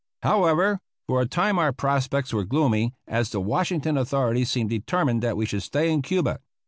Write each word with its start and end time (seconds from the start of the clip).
However, 0.23 0.79
for 1.05 1.21
a 1.21 1.27
time 1.27 1.59
our 1.59 1.71
prospects 1.71 2.33
were 2.33 2.43
gloomy, 2.43 2.95
as 3.07 3.29
the 3.29 3.39
Washington 3.39 3.97
authorities 3.97 4.49
seemed 4.49 4.71
determined 4.71 5.21
that 5.21 5.37
we 5.37 5.45
should 5.45 5.61
stay 5.61 5.91
in 5.91 6.01
Cuba. 6.01 6.39